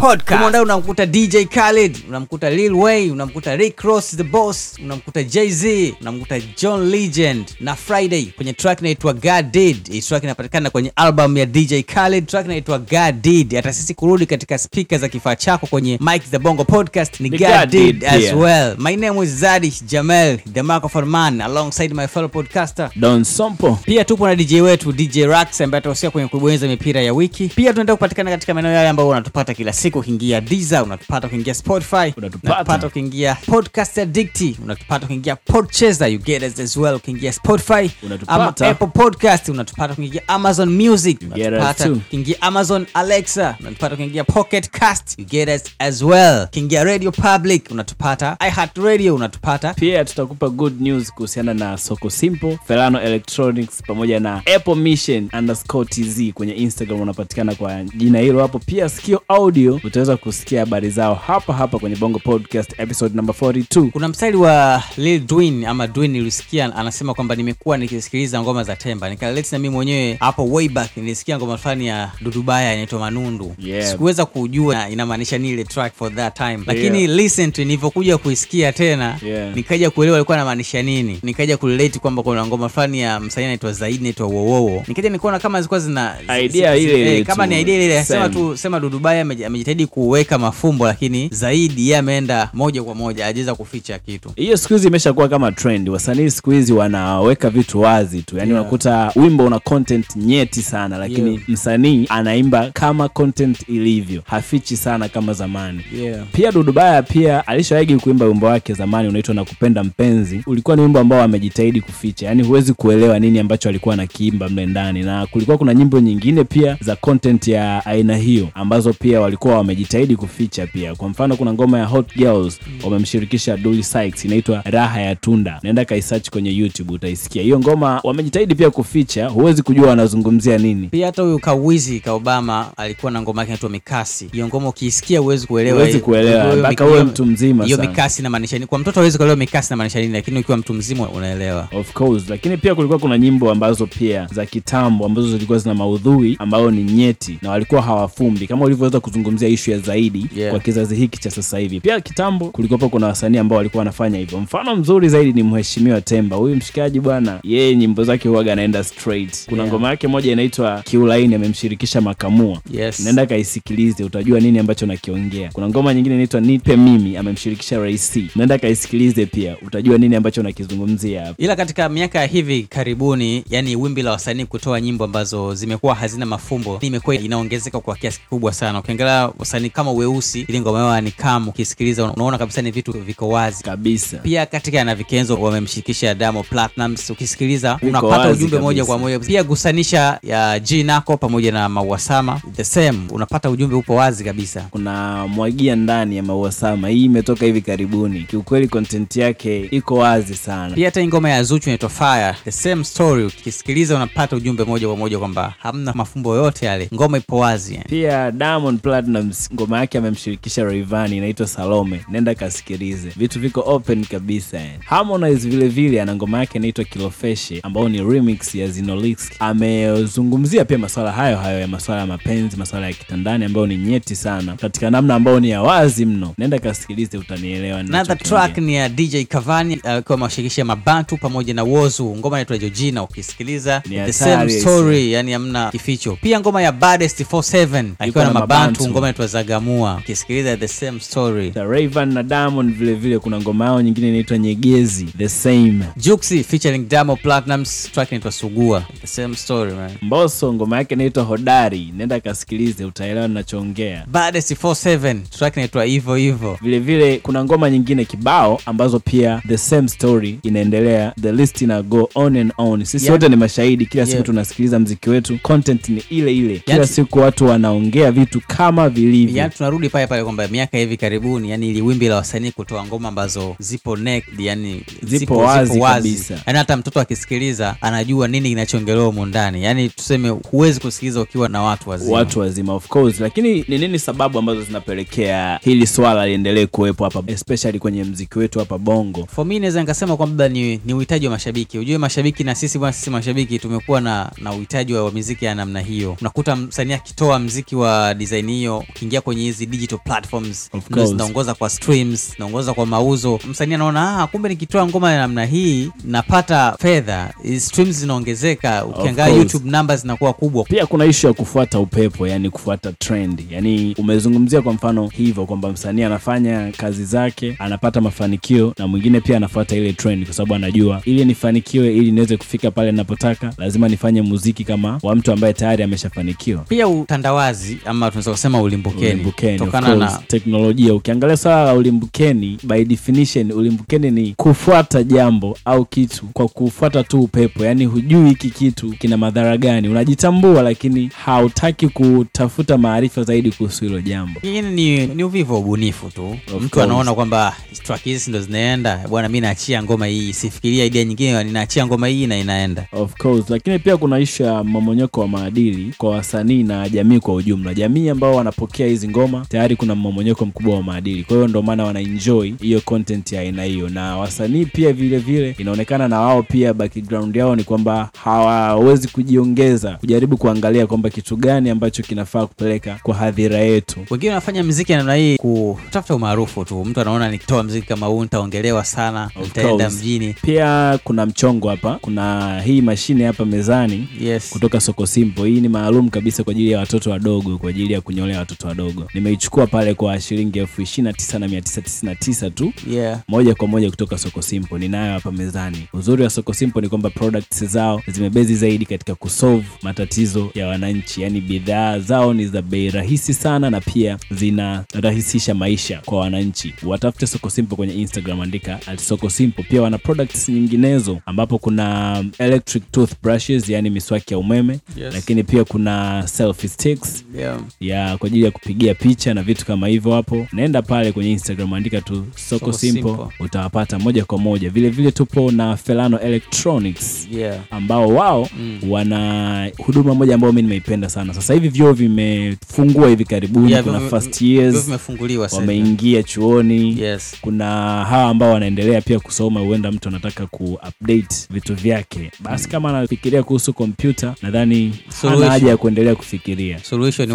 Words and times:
Podcast. 0.00 0.44
Humo 0.44 0.62
unamkuta 0.62 1.06
dj 1.06 1.36
khaled 1.54 1.98
unamkuta 2.08 2.50
lil 2.50 2.74
way 2.74 3.10
unamkuta 3.10 3.56
rick 3.56 3.80
ross 3.80 4.16
the 4.16 4.22
boss 4.22 4.74
unamkuta 4.84 5.22
jz 5.22 5.64
unamkuta 6.00 6.40
john 6.60 6.90
legend 6.90 7.44
na 7.60 7.74
friday 7.76 8.26
kwenye 8.36 8.52
track 8.52 8.80
inaitwa 8.80 9.12
god 9.12 9.50
did. 9.52 9.92
Hii 9.92 10.00
track 10.02 10.22
inapatikana 10.24 10.70
kwenye 10.70 10.92
album 10.96 11.36
ya 11.36 11.46
dj 11.46 11.74
khaled 11.94 12.26
track 12.26 12.44
inaitwa 12.46 12.78
god 12.78 13.22
did. 13.22 13.54
Hata 13.56 13.72
sisi 13.72 13.94
kurudi 13.94 14.26
katika 14.26 14.58
spika 14.58 14.98
za 14.98 15.08
kifaa 15.08 15.36
chako 15.36 15.66
kwenye 15.66 15.98
mike 16.00 16.26
the 16.30 16.38
bongo 16.38 16.64
podcast 16.64 17.20
ni 17.20 17.30
god, 17.30 17.70
did, 17.70 18.04
as 18.04 18.22
yeah. 18.22 18.38
well. 18.38 18.74
My 18.78 18.96
name 18.96 19.22
is 19.24 19.30
zadish 19.30 19.82
jamel 19.84 20.38
the 20.52 20.62
microphone 20.62 21.06
man 21.06 21.40
alongside 21.40 21.94
my 21.94 22.06
fellow 22.06 22.28
podcaster. 22.28 22.90
Don 22.96 23.24
sompo. 23.24 23.78
Pia 23.84 24.04
tupo 24.04 24.26
na 24.26 24.34
dj 24.36 24.52
wetu 24.60 24.92
dj 24.92 25.16
rax 25.24 25.60
ambaye 25.60 25.78
atahusika 25.78 26.10
kwenye 26.10 26.28
kubonyeza 26.28 26.68
mipira 26.68 27.00
ya 27.00 27.12
wiki. 27.12 27.48
Pia 27.48 27.70
tunaenda 27.70 27.94
kupatikana 27.94 28.30
katika 28.30 28.54
maeneo 28.54 28.72
yale 28.72 28.88
ambayo 28.88 29.08
unatupata 29.08 29.54
kila 29.54 29.72
siku 29.72 29.89
ukiingia 29.98 30.40
Deezer, 30.40 30.82
unatupata 30.82 31.26
ukiingia 31.26 31.54
spotify 31.54 31.96
Unatupata. 32.16 32.52
unatupata 32.54 32.86
ukiingia 32.86 33.34
podcast 33.46 33.98
addicti 33.98 34.56
unatupata 34.64 35.04
ukiingia 35.06 35.36
podchaser 35.36 36.08
you 36.12 36.18
get 36.18 36.42
us 36.42 36.60
as 36.60 36.76
well 36.76 36.94
ukiingia 36.94 37.32
spotify 37.32 37.90
Unatupata. 38.02 38.32
ama 38.34 38.70
apple 38.70 38.86
podcast 38.86 39.48
unatupata 39.48 39.92
ukiingia 39.92 40.28
amazon 40.28 40.82
music 40.86 41.18
unatupata 41.34 41.90
ukiingia 41.92 42.42
amazon 42.42 42.86
alexa 42.94 43.56
unatupata 43.60 43.94
ukiingia 43.94 44.24
pocket 44.24 44.70
cast 44.70 45.18
you 45.18 45.24
get 45.24 45.48
us 45.48 45.62
as 45.78 46.02
well 46.02 46.44
ukiingia 46.44 46.84
radio 46.84 47.12
public 47.12 47.70
unatupata 47.70 48.36
iheart 48.48 48.78
radio 48.78 49.14
unatupata 49.14 49.74
pia 49.74 50.04
tutakupa 50.04 50.48
good 50.48 50.80
news 50.80 51.12
kuhusiana 51.12 51.54
na 51.54 51.78
soko 51.78 52.10
simple 52.10 52.58
felano 52.68 53.02
electronics 53.02 53.82
pamoja 53.86 54.20
na 54.20 54.42
apple 54.56 54.74
mission 54.74 55.28
underscore 55.38 55.88
tz 55.88 56.20
kwenye 56.34 56.52
instagram 56.52 57.00
unapatikana 57.00 57.54
kwa 57.54 57.84
jina 57.84 58.18
hilo 58.18 58.40
hapo 58.42 58.58
pia 58.58 58.88
sikio 58.88 59.22
audio 59.28 59.79
utaweza 59.84 60.16
kusikia 60.16 60.60
habari 60.60 60.90
zao 60.90 61.14
hapa 61.14 61.52
hapa 61.52 61.78
kwenye 61.78 61.96
bongo 61.96 62.18
podcast 62.18 62.74
episode 62.78 63.16
number 63.16 63.34
42 63.34 63.90
kuna 63.90 64.08
mstari 64.08 64.36
wa 64.36 64.82
lil 64.96 65.20
Dwin 65.26 65.64
ama 65.64 65.86
Dwin 65.86 66.10
nilisikia 66.10 66.76
anasema 66.76 67.14
kwamba 67.14 67.34
nimekuwa 67.34 67.76
nikisikiliza 67.78 68.40
ngoma 68.42 68.64
za 68.64 68.76
temba. 68.76 69.10
Nikaleti 69.10 69.48
na 69.52 69.58
mimi 69.58 69.74
mwenyewe 69.74 70.16
hapo 70.20 70.46
way 70.48 70.68
back 70.68 70.96
nilisikia 70.96 71.38
ngoma 71.38 71.56
fulani 71.56 71.86
ya 71.86 72.10
dudubaya 72.20 72.72
inaitwa 72.74 72.98
manundu. 73.00 73.54
Yeah. 73.58 73.90
sikuweza 73.90 74.26
kujua 74.26 74.88
inamaanisha 74.88 75.38
ni 75.38 75.50
ile 75.50 75.64
track 75.64 75.94
for 75.94 76.14
that 76.14 76.36
time. 76.36 76.58
Lakini 76.66 77.06
listen 77.06 77.52
to 77.52 77.62
nilivyokuja 77.64 78.18
kuisikia 78.18 78.72
tena 78.72 79.16
Yeah. 79.26 79.56
nikaja 79.56 79.90
kuelewa 79.90 80.16
alikuwa 80.18 80.36
anamaanisha 80.36 80.82
nini. 80.82 81.18
Nikaja 81.22 81.56
kurelate 81.56 81.98
kwamba 81.98 82.22
kuna 82.22 82.46
ngoma 82.46 82.68
fulani 82.68 83.00
ya 83.00 83.20
msanii 83.20 83.44
anaitwa 83.46 83.72
zaidi 83.72 83.98
inaitwa 83.98 84.26
wowowo. 84.26 84.84
Nikaja 84.88 85.10
nikuona 85.10 85.38
kama 85.38 85.60
zilikuwa 85.60 85.80
zina 85.80 86.16
Idea 86.44 86.76
zi- 86.78 86.82
ile 86.84 87.18
eh, 87.18 87.26
kama 87.26 87.46
ni 87.46 87.60
idea 87.60 87.74
ile 87.74 87.84
ile 87.84 88.04
sema 88.04 88.28
tu 88.28 88.56
sema 88.56 88.80
dudubaya 88.80 89.22
ameji- 89.24 89.44
amejitahidi 89.70 89.86
kuweka 89.86 90.38
mafumbo 90.38 90.86
lakini 90.86 91.28
zaidi 91.32 91.82
yeye 91.82 91.98
ameenda 91.98 92.50
moja 92.54 92.82
kwa 92.82 92.94
moja 92.94 93.26
ajaweza 93.26 93.54
kuficha 93.54 93.98
kitu. 93.98 94.32
Hiyo 94.36 94.56
siku 94.56 94.74
hizi 94.74 94.86
imeshakuwa 94.88 95.28
kama 95.28 95.52
trend. 95.52 95.88
Wasanii 95.88 96.30
siku 96.30 96.50
hizi 96.50 96.72
wanaweka 96.72 97.50
vitu 97.50 97.80
wazi 97.80 98.22
tu. 98.22 98.38
Yaani 98.38 98.50
Yeah. 98.52 99.16
wimbo 99.16 99.44
una 99.44 99.58
content 99.58 100.16
nyeti 100.16 100.62
sana 100.62 100.98
lakini 100.98 101.30
Yeah. 101.30 101.48
msanii 101.48 102.06
anaimba 102.08 102.70
kama 102.72 103.08
content 103.08 103.68
ilivyo. 103.68 104.22
Hafichi 104.26 104.76
sana 104.76 105.08
kama 105.08 105.32
zamani. 105.32 105.80
Yeah. 106.00 106.26
pia 106.32 106.52
dudubaya 106.52 107.02
pia 107.02 107.46
alishawahi 107.46 107.96
kuimba 107.96 108.26
wimbo 108.26 108.46
wake 108.46 108.74
zamani 108.74 109.08
unaitwa 109.08 109.34
na 109.34 109.44
kupenda 109.44 109.84
mpenzi. 109.84 110.40
Ulikuwa 110.46 110.76
ni 110.76 110.82
wimbo 110.82 110.98
ambao 110.98 111.22
amejitahidi 111.22 111.80
kuficha. 111.80 112.26
Yani 112.26 112.42
huwezi 112.42 112.72
kuelewa 112.72 113.18
nini 113.18 113.38
ambacho 113.38 113.68
alikuwa 113.68 113.94
anakiimba 113.94 114.48
mle 114.48 114.66
ndani. 114.66 115.02
Na 115.02 115.26
kulikuwa 115.26 115.58
kuna 115.58 115.74
nyimbo 115.74 116.00
nyingine 116.00 116.44
pia 116.44 116.76
za 116.80 116.96
content 116.96 117.48
ya 117.48 117.86
aina 117.86 118.16
hiyo 118.16 118.48
ambazo 118.54 118.92
pia 118.92 119.20
walikuwa 119.20 119.54
wamejitahidi 119.60 120.16
kuficha 120.16 120.66
pia. 120.66 120.94
Kwa 120.94 121.08
mfano 121.08 121.36
kuna 121.36 121.52
ngoma 121.52 121.78
ya 121.78 121.84
hot 121.86 122.16
girls 122.16 122.60
wamemshirikisha 122.84 123.56
Dully 123.56 123.82
Sykes 123.82 124.24
inaitwa 124.24 124.62
raha 124.64 125.00
ya 125.00 125.16
tunda. 125.16 125.60
Naenda 125.62 125.84
kaisearch 125.84 126.30
kwenye 126.30 126.50
youtube 126.56 126.92
utaisikia. 126.92 127.42
Hiyo 127.42 127.58
ngoma 127.60 128.00
wamejitahidi 128.04 128.54
pia 128.54 128.70
kuficha 128.70 129.28
huwezi 129.28 129.62
kujua 129.62 129.88
wanazungumzia 129.88 130.58
nini. 130.58 130.88
Pia 130.88 131.06
hata 131.06 131.22
huyu 131.22 131.38
kawizi 131.38 132.00
ka 132.00 132.12
obama 132.12 132.66
alikuwa 132.76 133.12
na 133.12 133.22
ngoma 133.22 133.42
yake 133.42 133.50
inaitwa 133.50 133.70
mikasi. 133.70 134.28
Hiyo 134.32 134.46
ngoma 134.48 134.68
ukiisikia 134.68 135.20
huwezi 135.20 135.46
kuelewa 135.46 135.78
Huwezi 135.78 135.98
kuelewa, 135.98 136.56
mpaka 136.56 136.86
uwe 136.86 137.04
mtu 137.04 137.26
mzima 137.26 137.64
hiyo 137.64 137.78
mikasi 137.78 138.22
inamaanisha 138.22 138.56
nini? 138.56 138.66
Kwa 138.66 138.78
mtoto 138.78 139.00
huwezi 139.00 139.16
kuelewa 139.18 139.36
mikasi 139.36 139.68
inamaanisha 139.68 140.00
nini 140.00 140.12
lakini 140.12 140.38
ukiwa 140.40 140.56
mtu 140.58 140.74
mzima 140.74 141.08
unaelewa. 141.08 141.68
Of 141.72 141.92
course 141.92 142.28
lakini 142.28 142.56
pia 142.56 142.74
kulikuwa 142.74 142.98
kuna 142.98 143.18
nyimbo 143.18 143.50
ambazo 143.50 143.86
pia 143.86 144.28
za 144.32 144.46
kitambo 144.46 145.06
ambazo 145.06 145.28
zilikuwa 145.30 145.58
zina 145.58 145.74
maudhui 145.74 146.36
ambayo 146.38 146.70
ni 146.70 146.82
nyeti 146.84 147.38
na 147.42 147.50
walikuwa 147.50 147.82
hawafumbi. 147.82 148.46
Kama 148.46 148.64
ulivyoweza 148.64 149.00
kuzungumzia 149.00 149.48
ishu 149.52 149.70
ya 149.70 149.78
zaidi 149.78 150.26
Yeah. 150.36 150.50
kwa 150.50 150.60
kizazi 150.60 150.96
hiki 150.96 151.18
cha 151.20 151.30
sasa 151.30 151.58
hivi. 151.58 151.80
Pia 151.80 152.00
kitambo 152.00 152.46
kulikuwapo 152.50 152.88
kuna 152.88 153.06
wasanii 153.06 153.38
ambao 153.38 153.56
walikuwa 153.58 153.78
wanafanya 153.78 154.18
hivyo. 154.18 154.40
Mfano 154.40 154.76
mzuri 154.76 155.08
zaidi 155.08 155.32
ni 155.32 155.42
mheshimiwa 155.42 156.00
temba. 156.00 156.36
Huyu 156.36 156.56
mshikaji 156.56 157.00
bwana 157.00 157.40
yeye 157.44 157.76
nyimbo 157.76 158.04
zake 158.04 158.28
huwaga 158.28 158.52
anaenda 158.52 158.84
straight. 158.84 159.46
Kuna 159.48 159.62
Yeah. 159.62 159.74
ngoma 159.74 159.88
yake 159.88 160.08
moja 160.08 160.32
inaitwa 160.32 160.82
kiulaini 160.82 161.34
amemshirikisha 161.34 162.00
makamua. 162.00 162.60
Yes. 162.72 163.00
Naenda 163.00 163.26
kaisikilize 163.26 164.04
utajua 164.04 164.40
nini 164.40 164.58
ambacho 164.58 164.86
nakiongea. 164.86 165.50
Kuna 165.52 165.68
ngoma 165.68 165.94
nyingine 165.94 166.14
inaitwa 166.14 166.40
nipe 166.40 166.76
mimi 166.76 167.16
amemshirikisha 167.16 167.78
raisi 167.78 168.26
naenda 168.36 168.58
kaisikilize 168.58 169.26
pia 169.26 169.56
utajua 169.66 169.98
nini 169.98 170.16
ambacho 170.16 170.42
nakizungumzia 170.42 171.20
hapa. 171.26 171.34
Ila 171.38 171.56
katika 171.56 171.88
miaka 171.88 172.18
ya 172.20 172.26
hivi 172.26 172.62
karibuni 172.62 173.44
yani 173.50 173.76
wimbi 173.76 174.02
la 174.02 174.10
wasanii 174.10 174.44
kutoa 174.44 174.80
nyimbo 174.80 175.04
ambazo 175.04 175.54
zimekuwa 175.54 175.94
hazina 175.94 176.26
mafumbo 176.26 176.78
imekuwa 176.80 177.16
inaongezeka 177.16 177.80
kwa 177.80 177.96
kiasi 177.96 178.20
kikubwa 178.20 178.52
sana. 178.52 178.78
Ukiangalia 178.80 179.29
wasanii 179.38 179.70
kama 179.70 179.90
weusi 179.92 180.40
ili 180.48 180.60
ngoma 180.60 180.78
yao 180.78 181.00
ni 181.00 181.10
kamu. 181.10 181.50
Ukisikiliza 181.50 182.04
unaona 182.12 182.38
kabisa 182.38 182.62
ni 182.62 182.70
vitu 182.70 182.92
viko 182.92 183.28
wazi. 183.28 183.64
Kabisa. 183.64 184.16
Pia 184.16 184.46
katika 184.46 184.84
na 184.84 184.94
vikenzo 184.94 185.34
wamemshirikisha 185.36 186.14
Diamond 186.14 186.46
Platnumz 186.48 187.10
ukisikiliza 187.10 187.78
unapata 187.82 188.30
ujumbe 188.30 188.58
moja 188.58 188.84
kwa 188.84 188.98
moja. 188.98 189.18
Pia 189.18 189.42
gusanisha 189.44 190.18
ya 190.22 190.58
G 190.60 190.82
Nako 190.82 191.16
pamoja 191.16 191.52
na 191.52 191.68
Mauasama 191.68 192.40
the 192.56 192.64
same. 192.64 192.98
Unapata 193.10 193.50
ujumbe 193.50 193.76
upo 193.76 193.94
wazi 193.94 194.24
kabisa. 194.24 194.66
Kuna 194.70 195.26
mwagia 195.26 195.76
ndani 195.76 196.16
ya 196.16 196.22
mauasama 196.22 196.88
hii 196.88 197.04
imetoka 197.04 197.46
hivi 197.46 197.60
karibuni. 197.60 198.20
Kiukweli 198.22 198.68
content 198.68 199.16
yake 199.16 199.64
iko 199.70 199.94
wazi 199.94 200.34
sana. 200.34 200.74
Pia 200.74 200.86
hata 200.86 201.06
ngoma 201.06 201.30
ya 201.30 201.42
Zuchu 201.42 201.68
inaitwa 201.68 201.88
Fire. 201.88 202.34
The 202.44 202.52
same 202.52 202.84
story. 202.84 203.24
Ukisikiliza 203.24 203.96
unapata 203.96 204.36
ujumbe 204.36 204.64
moja 204.64 204.86
kwa 204.86 204.96
moja 204.96 205.18
kwamba 205.18 205.54
hamna 205.58 205.92
mafumbo 205.92 206.36
yote 206.36 206.66
yale. 206.66 206.88
Ngoma 206.94 207.18
ipo 207.18 207.38
wazi 207.38 207.74
yani. 207.74 207.86
pia 207.88 208.30
Diamond 208.30 208.80
Platnumz 208.80 209.19
ngoma 209.54 209.78
yake 209.78 209.98
amemshirikisha 209.98 210.64
Rayvanny 210.64 211.16
inaitwa 211.16 211.46
Salome 211.46 212.00
nenda 212.10 212.34
kasikilize 212.34 213.08
vitu 213.16 213.40
viko 213.40 213.60
open 213.66 214.04
kabisa. 214.04 214.60
Harmonize 214.86 215.48
vile 215.48 215.68
vile 215.68 216.02
ana 216.02 216.14
ngoma 216.14 216.38
yake 216.38 216.58
inaitwa 216.58 216.84
Kilofeshe 216.84 217.60
ambayo 217.62 217.88
ni 217.88 218.02
remix 218.02 218.54
ya 218.54 218.68
Zinolix 218.68 219.30
amezungumzia 219.38 220.64
pia 220.64 220.78
masuala 220.78 221.12
hayo 221.12 221.36
hayo 221.38 221.60
ya 221.60 221.68
masuala 221.68 222.00
ya 222.00 222.06
mapenzi 222.06 222.56
masuala 222.56 222.86
ya 222.86 222.92
kitandani 222.92 223.44
ambayo 223.44 223.66
ni 223.66 223.76
nyeti 223.76 224.16
sana 224.16 224.56
katika 224.56 224.90
namna 224.90 225.14
ambayo 225.14 225.40
ni 225.40 225.50
ya 225.50 225.62
wazi 225.62 226.06
mno 226.06 226.34
nenda 226.38 226.58
kasikilize 226.58 227.18
utanielewa 227.18 227.80
Another 227.80 228.18
track 228.18 228.58
ni 228.58 228.74
ya 228.74 228.88
DJ 228.88 229.16
Cavani 229.28 229.74
akiwa 229.74 230.14
amewashirikisha 230.14 230.64
Mabantu 230.64 231.16
pamoja 231.16 231.54
na 231.54 231.62
Wozu. 231.62 232.04
Ngoma 232.16 232.36
inaitwa 232.36 232.58
Jojina. 232.58 233.02
ukisikiliza 233.02 233.82
Ni 233.88 233.96
the 233.96 234.12
same 234.12 234.50
story, 234.60 235.12
yani 235.12 235.32
hamna 235.32 235.70
kificho. 235.70 236.18
Pia 236.22 236.40
ngoma 236.40 236.62
ya 236.62 236.72
Baddest 236.72 237.20
47 237.20 237.84
akiwa 237.98 238.24
na 238.24 238.30
Mabantu, 238.32 238.82
Mabantu. 238.82 238.84
Ngoma 239.10 239.16
inaitwa 239.18 239.26
Zagamua, 239.26 239.96
ukisikiliza 240.02 240.56
the 240.56 240.68
same 240.68 241.00
story. 241.00 241.50
The 241.50 241.64
Rayvanny 241.64 242.14
na 242.14 242.22
Diamond 242.22 242.74
vile 242.76 242.94
vile 242.94 243.18
kuna 243.18 243.40
ngoma 243.40 243.64
yao 243.64 243.82
nyingine 243.82 244.08
inaitwa 244.08 244.38
Nyegezi 244.38 245.04
the 245.18 245.28
same 245.28 245.80
Juksi 245.96 246.44
featuring 246.44 246.88
Diamond 246.88 247.20
Platnumz, 247.22 247.90
track 247.92 248.08
inaitwa 248.12 248.32
Sugua, 248.32 248.84
the 249.00 249.06
same 249.06 249.36
story 249.36 249.72
man. 249.72 249.90
Mbosso 250.02 250.52
ngoma 250.54 250.76
yake 250.76 250.94
inaitwa 250.94 251.22
Hodari, 251.24 251.92
nenda 251.96 252.20
kasikilize, 252.20 252.84
utaelewa 252.84 253.28
ninachoongea. 253.28 254.04
Baddest 254.10 254.50
47 254.52 255.16
track 255.30 255.56
inaitwa 255.56 255.84
hivyo 255.84 256.14
hivyo. 256.14 256.58
Vile 256.62 256.78
vile 256.78 257.18
kuna 257.18 257.44
ngoma 257.44 257.70
nyingine 257.70 258.04
kibao 258.04 258.60
ambazo 258.66 258.98
pia 258.98 259.42
the 259.48 259.58
same 259.58 259.88
story 259.88 260.38
inaendelea, 260.42 261.12
the 261.22 261.32
list 261.32 261.62
ina 261.62 261.82
go 261.82 262.10
on 262.14 262.36
and 262.36 262.52
on. 262.58 262.84
Sisi 262.84 263.04
Yeah. 263.04 263.12
wote 263.14 263.28
ni 263.28 263.36
mashahidi, 263.36 263.86
kila 263.86 264.06
siku 264.06 264.22
tunasikiliza 264.22 264.78
mziki 264.78 265.10
wetu, 265.10 265.38
content 265.42 265.88
ni 265.88 266.02
ile 266.10 266.36
ile, 266.36 266.58
kila 266.58 266.76
yeah. 266.76 266.88
siku 266.88 267.18
watu 267.18 267.46
wanaongea 267.46 268.12
vitu 268.12 268.40
kama 268.46 268.88
vilivyo. 269.06 269.36
Yani 269.36 269.52
tunarudi 269.56 269.88
pale 269.88 270.06
pale 270.06 270.22
kwamba 270.24 270.48
miaka 270.48 270.78
hivi 270.78 270.96
karibuni 270.96 271.50
yani 271.50 271.68
ili 271.68 271.82
wimbi 271.82 272.08
la 272.08 272.16
wasanii 272.16 272.50
kutoa 272.50 272.84
ngoma 272.86 273.08
ambazo 273.08 273.56
zipo 273.58 273.96
naked, 273.96 274.40
yani 274.40 274.82
Zipo 275.02 275.36
wazi 275.36 275.80
kabisa. 275.80 276.40
yani 276.46 276.58
hata 276.58 276.76
mtoto 276.76 277.00
akisikiliza 277.00 277.76
anajua 277.80 278.28
nini 278.28 278.48
kinachoongelewa 278.48 279.06
humo 279.06 279.26
ndani. 279.26 279.64
Yani 279.64 279.88
tuseme 279.88 280.28
huwezi 280.28 280.80
kusikiliza 280.80 281.20
ukiwa 281.20 281.48
na 281.48 281.62
watu 281.62 281.90
wazima. 281.90 282.16
Watu 282.16 282.40
wazima 282.40 282.74
of 282.74 282.88
course. 282.88 283.20
Lakini 283.20 283.64
ni 283.68 283.78
nini 283.78 283.98
sababu 283.98 284.38
ambazo 284.38 284.62
zinapelekea 284.62 285.60
hili 285.62 285.86
swala 285.86 286.26
liendelee 286.26 286.66
kuwepo 286.66 287.04
hapa 287.04 287.22
especially 287.26 287.78
kwenye 287.78 288.04
mziki 288.04 288.38
wetu 288.38 288.58
hapa 288.58 288.78
bongo? 288.78 289.26
For 289.34 289.46
me 289.46 289.58
naweza 289.58 289.80
nikasema 289.80 290.16
kwamba 290.16 290.48
ni, 290.48 290.80
ni 290.84 290.94
uhitaji 290.94 291.26
wa 291.26 291.32
mashabiki. 291.32 291.78
Ujue 291.78 291.98
mashabiki 291.98 292.44
na 292.44 292.54
sisi 292.54 292.78
bwana 292.78 292.92
sisi 292.92 293.10
mashabiki 293.10 293.58
tumekuwa 293.58 294.00
na 294.00 294.30
na 294.38 294.52
uhitaji 294.52 294.94
wa, 294.94 295.04
wa 295.04 295.12
miziki 295.12 295.44
ya 295.44 295.54
namna 295.54 295.80
hiyo. 295.80 296.16
Unakuta 296.20 296.56
msanii 296.56 296.92
akitoa 296.92 297.38
mziki 297.38 297.76
wa 297.76 298.14
design 298.14 298.50
hiyo 298.50 298.84
ukiingia 298.90 299.20
kwenye 299.20 299.42
hizi 299.42 299.66
digital 299.66 299.98
platforms 299.98 300.70
zinaongoza 301.04 301.54
kwa 301.54 301.70
streams 301.70 302.32
zinaongoza 302.32 302.74
kwa 302.74 302.86
mauzo. 302.86 303.38
Msanii 303.50 303.74
anaona 303.74 304.18
ah, 304.22 304.26
kumbe 304.26 304.48
nikitoa 304.48 304.86
ngoma 304.86 305.12
ya 305.12 305.18
namna 305.18 305.44
hii 305.44 305.90
napata 306.04 306.76
fedha. 306.80 307.34
Streams 307.58 307.96
zinaongezeka. 307.96 308.84
Ukiangalia 308.84 309.24
course. 309.34 309.38
youtube 309.54 309.70
namba 309.70 309.96
zinakuwa 309.96 310.32
kubwa. 310.32 310.64
Pia 310.64 310.86
kuna 310.86 311.04
ishu 311.04 311.26
ya 311.26 311.32
kufuata 311.32 311.78
upepo 311.78 312.26
yani 312.26 312.50
kufuata 312.50 312.92
trend. 312.92 313.42
Yani 313.50 313.94
umezungumzia 313.98 314.62
kwa 314.62 314.72
mfano 314.72 315.08
hivyo 315.08 315.46
kwamba 315.46 315.68
msanii 315.72 316.02
anafanya 316.02 316.72
kazi 316.76 317.04
zake 317.04 317.56
anapata 317.58 318.00
mafanikio 318.00 318.74
na 318.78 318.86
mwingine 318.86 319.20
pia 319.20 319.36
anafuata 319.36 319.76
ile 319.76 319.92
trend 319.92 320.24
kwa 320.24 320.34
sababu 320.34 320.54
anajua 320.54 321.00
ili 321.04 321.24
nifanikiwe 321.24 321.96
ili 321.96 322.12
niweze 322.12 322.36
kufika 322.36 322.70
pale 322.70 322.90
ninapotaka 322.90 323.52
lazima 323.58 323.88
nifanye 323.88 324.22
muziki 324.22 324.64
kama 324.64 324.98
wa 325.02 325.16
mtu 325.16 325.32
ambaye 325.32 325.52
tayari 325.52 325.82
ameshafanikiwa. 325.82 326.62
Pia 326.62 326.88
utandawazi 326.88 327.78
ama 327.84 328.10
tunaweza 328.10 328.30
kusema 328.30 328.62
ulimbukeni. 328.88 329.12
Ulimbukeni 329.12 329.62
of 329.62 329.72
na 329.98 330.22
teknolojia. 330.26 330.94
Ukiangalia 330.94 331.36
swala 331.36 331.64
la 331.64 331.74
ulimbukeni 331.74 332.58
by 332.62 332.84
definition 332.84 333.52
ulimbukeni 333.52 334.10
ni 334.10 334.34
kufuata 334.36 335.02
jambo 335.02 335.58
au 335.64 335.84
kitu 335.84 336.26
kwa 336.32 336.48
kufuata 336.48 337.02
tu 337.04 337.20
upepo. 337.20 337.64
Yani 337.64 337.84
hujui 337.84 338.28
hiki 338.28 338.50
kitu 338.50 338.90
kina 338.90 339.16
madhara 339.16 339.56
gani. 339.56 339.88
Unajitambua 339.88 340.62
lakini 340.62 341.10
hautaki 341.24 341.88
kutafuta 341.88 342.78
maarifa 342.78 343.22
zaidi 343.22 343.50
kuhusu 343.50 343.84
hilo 343.84 344.00
jambo. 344.00 344.40
Kingine 344.40 344.70
ni, 344.70 345.06
ni 345.06 345.24
uvivu 345.24 345.52
wa 345.54 345.58
ubunifu 345.60 346.10
tu. 346.10 346.36
Mtu 346.60 346.82
anaona 346.82 347.14
kwamba 347.14 347.56
track 347.82 348.02
hizi 348.02 348.30
ndo 348.30 348.40
zinaenda, 348.40 349.04
bwana, 349.08 349.28
mi 349.28 349.40
naachia 349.40 349.82
ngoma 349.82 350.06
hii, 350.06 350.32
sifikiria 350.32 350.84
idea 350.84 351.04
nyingine, 351.04 351.44
ninaachia 351.44 351.86
ngoma 351.86 352.08
hii 352.08 352.26
na 352.26 352.38
inaenda. 352.38 352.86
of 352.92 353.14
course. 353.14 353.50
Lakini 353.50 353.78
pia 353.78 353.96
kuna 353.96 354.18
ishu 354.18 354.42
ya 354.42 354.64
mmomonyoko 354.64 355.20
wa 355.20 355.28
maadili 355.28 355.94
kwa 355.98 356.10
wasanii 356.10 356.62
na 356.62 356.88
jamii 356.88 357.18
kwa 357.18 357.34
ujumla. 357.34 357.74
Jamii 357.74 358.08
ambao 358.08 358.34
wanapokea 358.34 358.69
hizi 358.76 359.08
ngoma 359.08 359.46
tayari 359.48 359.76
kuna 359.76 359.94
mmomonyoko 359.94 360.46
mkubwa 360.46 360.74
wa 360.74 360.82
maadili 360.82 361.24
kwa 361.24 361.36
hiyo 361.36 361.48
ndio 361.48 361.62
maana 361.62 361.84
wanaenjoy 361.84 362.52
hiyo 362.60 362.80
content 362.80 363.32
ya 363.32 363.40
aina 363.40 363.64
hiyo 363.64 363.88
na 363.88 364.16
wasanii 364.16 364.64
pia 364.64 364.92
vile 364.92 365.18
vile 365.18 365.54
inaonekana 365.58 366.08
na 366.08 366.20
wao 366.20 366.42
pia 366.42 366.74
background 366.74 367.36
yao 367.36 367.56
ni 367.56 367.64
kwamba 367.64 368.10
hawawezi 368.24 369.08
kujiongeza 369.08 369.90
kujaribu 370.00 370.36
kuangalia 370.36 370.86
kwamba 370.86 371.10
kitu 371.10 371.36
gani 371.36 371.70
ambacho 371.70 372.02
kinafaa 372.02 372.46
kupeleka 372.46 372.98
kwa 373.02 373.14
hadhira 373.14 373.58
yetu 373.58 374.00
Wengine 374.10 374.30
wanafanya 374.30 374.62
mziki 374.64 374.92
namna 374.92 375.14
hii 375.14 375.36
kutafuta 375.36 376.14
umaarufu 376.14 376.64
tu. 376.64 376.84
Mtu 376.84 377.00
anaona 377.00 377.30
nikitoa 377.30 377.62
mziki 377.62 377.86
kama 377.86 378.06
huu 378.06 378.22
nitaongelewa 378.22 378.84
sana, 378.84 379.30
nitaenda 379.42 379.90
mjini. 379.90 380.34
pia 380.42 380.98
kuna 381.04 381.26
mchongo 381.26 381.68
hapa 381.68 381.98
kuna 382.02 382.60
hii 382.60 382.80
mashine 382.82 383.24
hapa 383.24 383.44
mezani 383.44 384.08
Yes. 384.20 384.50
kutoka 384.50 384.80
soko 384.80 385.06
simpo 385.06 385.44
hii 385.44 385.60
ni 385.60 385.68
maalum 385.68 386.08
kabisa 386.08 386.44
kwa 386.44 386.50
ajili 386.50 386.70
ya 386.70 386.78
watoto 386.78 387.10
wadogo 387.10 387.58
kwa 387.58 387.70
ajili 387.70 387.92
ya 387.92 388.00
kunyolea 388.00 388.38
watoto 388.38 388.59
wadogo. 388.66 389.08
Nimeichukua 389.14 389.66
pale 389.66 389.94
kwa 389.94 390.20
shilingi 390.20 390.58
elfu 390.58 390.82
ishirini 390.82 391.06
na 391.08 391.12
tisa 391.12 391.38
na 391.38 391.48
mia 391.48 391.60
tisa 391.60 391.80
tisini 391.82 392.10
na 392.12 392.16
tisa 392.16 392.50
tu. 392.50 392.72
Yeah. 392.90 393.20
moja 393.28 393.54
kwa 393.54 393.68
moja 393.68 393.90
kutoka 393.90 394.18
soko 394.18 394.42
simpo. 394.42 394.78
Ninayo 394.78 395.12
hapa 395.12 395.32
mezani. 395.32 395.88
Uzuri 395.92 396.22
wa 396.22 396.30
soko 396.30 396.54
simpo 396.54 396.80
ni 396.80 396.88
kwamba 396.88 397.10
products 397.10 397.64
zao 397.64 398.02
zimebezi 398.06 398.54
zaidi 398.56 398.86
katika 398.86 399.14
kusolve 399.14 399.66
matatizo 399.82 400.50
ya 400.54 400.66
wananchi. 400.66 401.22
Yaani 401.22 401.40
bidhaa 401.40 401.98
zao 401.98 402.34
ni 402.34 402.46
za 402.46 402.62
bei 402.62 402.90
rahisi 402.90 403.34
sana 403.34 403.70
na 403.70 403.80
pia 403.80 404.18
zinarahisisha 404.30 405.54
maisha 405.54 406.00
kwa 406.04 406.18
wananchi. 406.20 406.74
Watafute 406.82 407.26
soko 407.26 407.50
simpo 407.50 407.76
kwenye 407.76 407.94
instagram 407.94 408.40
andika 408.40 408.78
at 408.86 409.00
soko 409.00 409.30
simpo. 409.30 409.62
Pia 409.62 409.82
wana 409.82 409.98
products 409.98 410.48
nyinginezo 410.48 411.18
ambapo 411.26 411.58
kuna 411.58 412.24
electric 412.38 412.90
toothbrushes 412.92 413.68
yani 413.68 413.90
miswaki 413.90 414.34
ya 414.34 414.38
umeme. 414.38 414.78
Yes. 414.96 415.14
lakini 415.14 415.44
pia 415.44 415.64
kuna 415.64 416.22
selfie 416.28 416.68
sticks. 416.70 417.24
Yeah. 417.38 417.60
ya 417.80 418.16
kwa 418.18 418.26
ajili 418.26 418.44
ya 418.50 418.58
kupigia 418.58 418.94
picha 418.94 419.34
na 419.34 419.42
vitu 419.42 419.66
kama 419.66 419.88
hivyo 419.88 420.12
hapo 420.12 420.46
naenda 420.52 420.82
pale 420.82 421.12
kwenye 421.12 421.30
instagram 421.30 421.72
andika 421.74 422.00
tu 422.00 422.14
soko, 422.14 422.58
Soko 422.66 422.72
simple, 422.72 423.02
Simple. 423.02 423.26
utawapata 423.40 423.98
moja 423.98 424.24
kwa 424.24 424.38
moja. 424.38 424.70
Vile 424.70 424.90
vile 424.90 425.10
tupo 425.12 425.50
na 425.50 425.76
felano 425.76 426.20
electronics 426.20 427.28
Yeah. 427.32 427.56
ambao 427.70 428.08
wao 428.08 428.48
Mm. 428.58 428.78
wana 428.90 429.70
huduma 429.78 430.14
moja 430.14 430.34
ambayo 430.34 430.52
mi 430.52 430.62
nimeipenda 430.62 431.08
sana. 431.08 431.34
Sasa 431.34 431.54
hivi 431.54 431.68
vyuo 431.68 431.92
vimefungua 431.92 433.08
hivi 433.08 433.24
karibuni. 433.24 433.72
Yeah, 433.72 433.84
kuna 433.84 434.00
first 434.00 434.42
years 434.42 434.84
vimefunguliwa 434.84 435.48
wameingia 435.52 436.22
chuoni. 436.22 437.00
Yes. 437.00 437.36
kuna 437.40 437.64
hawa 438.04 438.30
ambao 438.30 438.52
wanaendelea 438.52 439.00
pia 439.00 439.20
kusoma 439.20 439.60
huenda 439.60 439.92
mtu 439.92 440.08
anataka 440.08 440.46
kuupdate 440.46 441.36
vitu 441.50 441.74
vyake. 441.74 442.30
Basi 442.40 442.68
kama 442.68 442.88
anafikiria 442.90 443.42
kuhusu 443.42 443.72
kompyuta 443.72 444.34
nadhani 444.42 444.94
hana 445.22 445.46
haja 445.50 445.68
ya 445.68 445.76
kuendelea 445.76 446.14
kufikiria. 446.14 446.78
Solution 446.78 447.32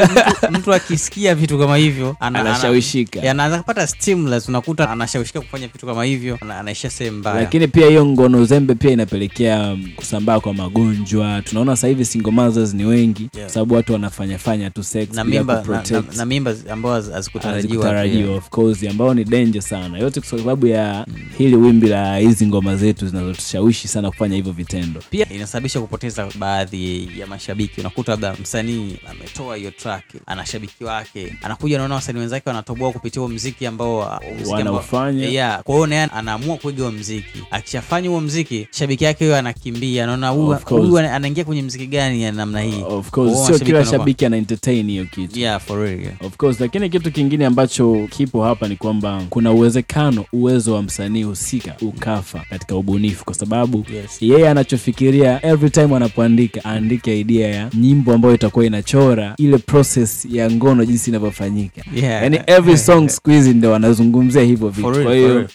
mtu 0.59 0.73
akisikia 0.73 1.35
vitu 1.35 1.59
kama 1.59 1.77
hivyo 1.77 2.15
ana- 2.19 2.39
ana- 2.39 2.49
Anashawishika. 2.49 3.31
anaanza 3.31 3.57
kupata 3.57 3.87
stimulus 3.87 4.49
unakuta 4.49 4.89
anashawishika 4.89 5.41
kufanya 5.41 5.67
vitu 5.67 5.85
kama 5.85 6.03
hivyo 6.03 6.37
anaisha 6.59 6.89
sehemu 6.89 7.17
mbaya. 7.17 7.39
Lakini 7.41 7.67
pia 7.67 7.87
hiyo 7.87 8.05
ngono 8.05 8.45
zembe 8.45 8.75
pia 8.75 8.91
inapelekea 8.91 9.75
mm, 9.75 9.89
kusambaa 9.95 10.39
kwa 10.39 10.53
magonjwa. 10.53 11.41
Tunaona 11.41 11.75
sasa 11.75 11.87
hivi 11.87 12.05
single 12.05 12.31
mothers 12.31 12.73
ni 12.73 12.85
wengi 12.85 13.29
Yeah. 13.37 13.49
sababu 13.49 13.75
watu 13.85 13.93
wanafanyafanya 13.93 14.69
tu 14.69 14.83
sex 14.83 15.13
na 15.13 15.23
mimba 15.23 15.63
na, 15.67 15.83
na, 15.91 16.03
na 16.17 16.25
mimba 16.25 16.55
ambao 16.71 17.01
hazikutarajiwa 17.01 18.35
of 18.35 18.49
course 18.49 18.83
ambao 18.83 19.13
ni 19.13 19.23
danger 19.23 19.61
sana. 19.61 19.97
Yote 19.99 20.21
kwa 20.21 20.39
sababu 20.39 20.67
ya 20.67 21.05
hili 21.37 21.55
wimbi 21.55 21.87
la 21.87 22.17
hizi 22.17 22.47
ngoma 22.47 22.75
zetu 22.75 23.07
zinazotushawishi 23.07 23.87
sana 23.87 24.09
kufanya 24.11 24.35
hivyo 24.35 24.51
vitendo. 24.51 25.01
Pia 25.09 25.29
inasababisha 25.29 25.81
kupoteza 25.81 26.27
baadhi 26.39 27.09
ya 27.19 27.27
mashabiki. 27.27 27.79
Unakuta 27.81 28.11
labda 28.11 28.33
msanii 28.41 28.97
ametoa 29.09 29.55
hiyo 29.55 29.71
track 29.71 30.03
ana 30.25 30.45
shabiki 30.45 30.83
wake 30.83 31.35
anakuja 31.41 31.75
anaona 31.75 31.95
wasanii 31.95 32.19
wenzake 32.19 32.49
wanatoboa 32.49 32.91
kupitia 32.91 33.19
huo 33.19 33.29
mziki 33.29 33.65
ambao 33.65 34.21
mziki 34.35 34.49
Wanaufanya. 34.51 35.25
yeah. 35.25 35.63
kwa 35.63 35.75
hiyo 35.75 35.87
naye 35.87 36.01
anaamua 36.03 36.57
kuiga 36.57 36.83
huo 36.83 36.91
mziki 36.91 37.43
akishafanya 37.51 38.09
huo 38.09 38.21
mziki 38.21 38.67
shabiki 38.71 39.03
yake 39.03 39.25
huyo 39.25 39.37
anakimbia. 39.37 40.03
Anaona 40.03 40.29
huyu 40.29 40.97
anaingia 40.99 41.43
kwenye 41.45 41.61
mziki 41.61 41.87
gani 41.87 42.23
ya 42.23 42.31
namna 42.31 42.61
hii? 42.61 42.83
Of 42.87 43.09
course. 43.11 43.45
Sio 43.47 43.59
kila 43.83 43.97
shabiki 43.97 44.25
ana 44.25 44.37
entertain 44.37 44.87
hiyo 44.89 45.05
kitu. 45.05 45.39
Yeah 45.39 45.59
for 45.61 45.79
real 45.83 45.99
yeah. 45.99 46.13
of 46.25 46.37
course 46.37 46.59
lakini 46.59 46.89
kitu 46.89 47.11
kingine 47.11 47.45
ambacho 47.45 48.07
kipo 48.09 48.43
hapa 48.43 48.67
ni 48.67 48.75
kwamba 48.75 49.21
kuna 49.29 49.51
uwezekano 49.51 50.25
uwezo 50.33 50.73
wa 50.75 50.83
msanii 50.83 51.23
husika 51.23 51.75
ukafa 51.81 52.43
katika 52.49 52.75
ubunifu 52.75 53.25
kwa 53.25 53.33
sababu 53.33 53.85
Yes. 53.95 54.21
yeye 54.21 54.49
anachofikiria 54.49 55.45
every 55.45 55.69
time 55.69 55.95
anapoandika 55.95 56.61
aandike 56.65 57.19
idea 57.19 57.47
ya 57.47 57.69
nyimbo 57.73 58.13
ambayo 58.13 58.35
itakuwa 58.35 58.65
inachora 58.65 59.33
ile 59.37 59.57
process 59.57 60.27
ya 60.31 60.51
ngono 60.51 60.85
jinsi 60.85 61.09
inavyofanyika. 61.09 61.81
Yeah. 61.95 62.23
yani 62.23 62.39
every 62.47 62.77
song 62.77 63.07
siku 63.15 63.29
hizi 63.29 63.53
ndo 63.53 63.71
wanazungumzia 63.71 64.41
hivyo 64.43 64.69
vitu. 64.69 65.03
Kwa 65.03 65.13
hiyo 65.15 65.49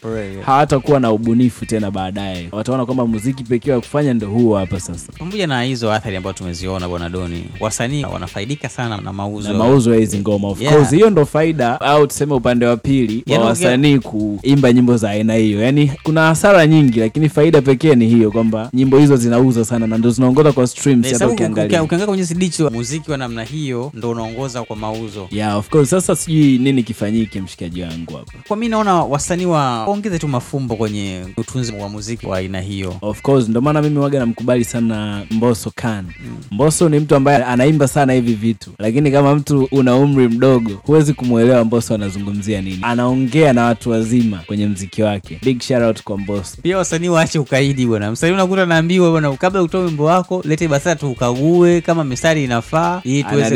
hawatakuwa 0.47 1.01
na 1.01 1.13
ubunifu 1.13 1.67
tena 1.67 1.91
baadaye. 1.91 2.49
Wataona 2.53 2.85
kwamba 2.87 3.07
muziki 3.07 3.45
pekee 3.45 3.73
wa 3.73 3.81
kufanya 3.81 4.15
ndo 4.15 4.27
huo 4.27 4.57
hapa 4.59 4.81
sasa. 4.81 5.13
Pamoja 5.19 5.47
na 5.47 5.63
hizo 5.63 5.93
athari 5.93 6.17
ambazo 6.17 6.39
tumeziona 6.39 6.89
bwana 6.89 7.09
doni 7.09 7.45
wasanii 7.61 8.00
wanafaidika 8.09 8.69
sana 8.69 8.97
na 8.97 9.13
mauzo 9.13 9.53
na 9.53 9.59
mauzo 9.59 9.95
ya 9.95 10.01
hizi 10.01 10.19
ngoma. 10.19 10.49
Of 10.49 10.61
Yeah. 10.61 10.75
course 10.75 10.91
hiyo 10.91 11.11
ndo 11.11 11.27
faida 11.27 11.81
au 11.81 12.07
tuseme 12.07 12.35
upande 12.35 12.67
wa 12.67 12.77
pili 12.77 13.23
Yaani 13.27 13.45
wa 13.45 13.51
ukia- 13.53 13.67
wasanii 13.67 13.99
kuimba 13.99 14.73
nyimbo 14.73 14.97
za 14.97 15.11
aina 15.11 15.35
hiyo. 15.35 15.61
Yani 15.63 15.93
kuna 16.03 16.21
hasara 16.27 16.67
nyingi 16.67 17.01
lakini 17.01 17.29
faida 17.29 17.63
pekee 17.63 17.95
ni 17.95 18.07
hiyo 18.09 18.31
kwamba 18.31 18.71
nyimbo 18.73 18.99
hizo 18.99 19.17
zinauza 19.17 19.65
sana 19.65 19.87
na 19.87 19.99
ndo 19.99 20.11
zinaongoza 20.11 20.53
kwa 20.53 20.67
streams 20.67 21.13
hata 21.13 21.29
ukiangalia. 21.29 21.83
ukiangalia 21.83 22.07
kwenye 22.07 22.27
sidicho 22.27 22.71
muziki 22.71 23.11
wa 23.11 23.17
namna 23.17 23.45
hiyo 23.45 23.91
ndo 23.95 24.11
unaongoza 24.11 24.63
kwa 24.63 24.77
mauzo. 24.77 25.29
Yeah 25.31 25.57
of 25.59 25.69
course. 25.69 25.91
Sasa 25.91 26.17
sijui 26.17 26.59
nini 26.59 26.83
kifanyike 26.83 27.41
mshikaji 27.41 27.83
wangu 27.83 28.17
hapa. 28.17 28.33
Kwa 28.49 28.57
mi 28.57 28.69
naona 28.69 28.95
wasanii 28.95 29.47
wa 29.47 29.61
waongeze 29.85 30.19
tu 30.19 30.29
mafumbo 30.29 30.77
kwenye 30.77 31.21
utunzi 31.37 31.73
wa 31.73 31.89
muziki 31.89 32.27
wa 32.27 32.37
aina 32.39 32.61
hiyo. 32.61 32.95
Of 33.03 33.23
course 33.23 33.49
ndo 33.49 33.61
maana 33.61 33.83
mimi 33.83 33.99
waga 33.99 34.19
namkubali 34.19 34.65
sana 34.65 35.23
mboso 35.31 35.73
kan 35.75 36.05
mboso 36.51 36.89
ni 36.89 36.99
mtu 36.99 37.15
ambaye 37.15 37.45
anaimba 37.45 37.89
sana 37.93 38.13
hivi 38.13 38.35
vitu. 38.35 38.71
Lakini 38.79 39.11
kama 39.11 39.35
mtu 39.35 39.69
una 39.73 39.97
umri 39.97 40.29
mdogo 40.29 40.71
huwezi 40.87 41.15
kumwelewa 41.15 41.65
mboso 41.65 41.95
anazungumzia 41.95 42.61
nini. 42.63 42.79
Anaongea 42.83 43.53
na 43.53 43.65
watu 43.65 43.91
wazima 43.91 44.41
kwenye 44.47 44.67
mziki 44.67 45.03
wake. 45.03 45.39
Big 45.43 45.61
shout 45.63 45.83
out 45.83 46.03
kwa 46.03 46.19
mboso 46.19 46.57
pia 46.63 46.77
wasanii 46.79 47.09
waache 47.09 47.39
ukaidi 47.39 47.87
bwana. 47.87 48.11
Msanii 48.13 48.33
unakuta 48.35 48.67
naambiwa 48.67 49.11
bwana 49.11 49.33
kabla 49.37 49.63
utoe 49.63 49.85
wimbo 49.85 50.05
wako 50.05 50.43
lete 50.45 50.69
basata 50.69 50.97
tuukague 51.01 51.81
kama 51.81 52.05
mistari 52.05 52.45
inafaa 52.45 53.01
ili 53.05 53.23
tuweze- 53.25 53.49